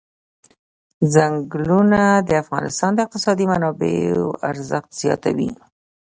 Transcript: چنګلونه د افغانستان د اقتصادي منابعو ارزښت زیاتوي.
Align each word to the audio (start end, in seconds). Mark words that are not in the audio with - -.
چنګلونه 1.13 2.01
د 2.27 2.29
افغانستان 2.43 2.91
د 2.93 2.99
اقتصادي 3.05 3.45
منابعو 3.51 4.23
ارزښت 4.49 4.89
زیاتوي. 5.01 5.51